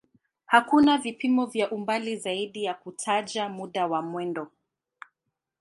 [0.45, 4.51] Hakuna vipimo vya umbali zaidi ya kutaja muda wa mwendo.